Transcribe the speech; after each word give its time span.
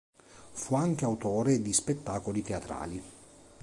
Fu 0.53 0.73
anche 0.73 1.05
autore 1.05 1.61
di 1.61 1.71
spettacoli 1.73 2.41
teatrali. 2.41 3.03